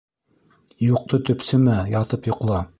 [0.85, 2.63] Юҡты төпсөмә, ятып йоҡла.